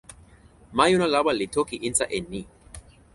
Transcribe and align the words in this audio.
majuna 0.77 1.07
lawa 1.13 1.31
li 1.39 1.47
toki 1.55 1.75
insa 1.87 2.05
e 2.17 2.19
ni: 2.31 2.41